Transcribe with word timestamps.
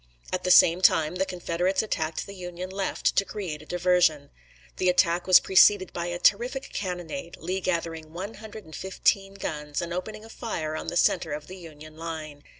At 0.33 0.43
the 0.43 0.49
same 0.49 0.81
time, 0.81 1.17
the 1.17 1.27
Confederates 1.27 1.83
attacked 1.83 2.25
the 2.25 2.33
Union 2.33 2.71
left 2.71 3.15
to 3.17 3.23
create 3.23 3.61
a 3.61 3.67
diversion. 3.67 4.31
The 4.77 4.89
attack 4.89 5.27
was 5.27 5.39
preceded 5.39 5.93
by 5.93 6.07
a 6.07 6.17
terrific 6.17 6.69
cannonade, 6.73 7.37
Lee 7.37 7.61
gathering 7.61 8.11
one 8.11 8.33
hundred 8.33 8.65
and 8.65 8.75
fifteen 8.75 9.35
guns, 9.35 9.79
and 9.79 9.93
opening 9.93 10.25
a 10.25 10.29
fire 10.29 10.75
on 10.75 10.87
the 10.87 10.97
center 10.97 11.33
of 11.33 11.45
the 11.45 11.57
Union 11.57 11.97
line. 11.97 12.43